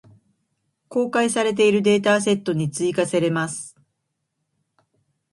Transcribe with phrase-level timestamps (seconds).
[0.87, 3.77] 公開されているデータセットに追加せれます。